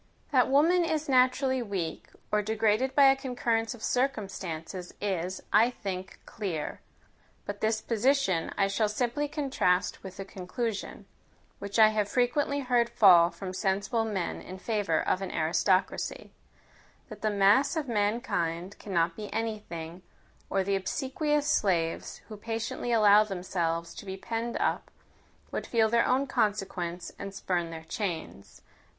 That 0.31 0.47
woman 0.49 0.83
is 0.83 1.07
naturally 1.07 1.61
weak, 1.61 2.07
or 2.31 2.41
degraded 2.41 2.95
by 2.95 3.03
a 3.11 3.15
concurrence 3.15 3.75
of 3.75 3.83
circumstances 3.83 4.95
is, 4.99 5.43
I 5.53 5.69
think, 5.69 6.17
clear. 6.25 6.81
But 7.45 7.61
this 7.61 7.81
position 7.81 8.51
I 8.57 8.65
shall 8.67 8.89
simply 8.89 9.27
contrast 9.27 10.01
with 10.01 10.19
a 10.19 10.25
conclusion, 10.25 11.05
which 11.59 11.77
I 11.77 11.89
have 11.89 12.09
frequently 12.09 12.61
heard 12.61 12.89
fall 12.89 13.29
from 13.29 13.53
sensible 13.53 14.03
men 14.03 14.41
in 14.41 14.57
favour 14.57 14.99
of 15.07 15.21
an 15.21 15.29
aristocracy: 15.31 16.31
that 17.09 17.21
the 17.21 17.29
mass 17.29 17.75
of 17.75 17.87
mankind 17.87 18.79
cannot 18.79 19.15
be 19.15 19.31
any 19.31 19.59
thing, 19.59 20.01
or 20.49 20.63
the 20.63 20.75
obsequious 20.75 21.45
slaves, 21.45 22.23
who 22.27 22.37
patiently 22.37 22.91
allow 22.91 23.23
themselves 23.23 23.93
to 23.93 24.05
be 24.07 24.17
penned 24.17 24.57
up, 24.57 24.89
would 25.51 25.67
feel 25.67 25.89
their 25.89 26.07
own 26.07 26.25
consequence, 26.25 27.11
and 27.19 27.35
spurn 27.35 27.69
their 27.69 27.83
chains. 27.83 28.63